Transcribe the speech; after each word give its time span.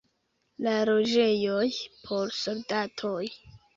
La 0.67 0.71
loĝejoj 0.89 1.67
por 2.07 2.33
soldatoj. 2.39 3.25